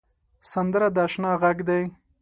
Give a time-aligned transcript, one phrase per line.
[0.51, 1.81] سندره د اشنا غږ دی